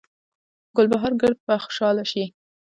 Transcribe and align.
ګلبهاره 0.75 1.15
ګړد 1.21 1.39
به 1.45 1.55
خوشحاله 1.63 2.03
شي 2.11 2.23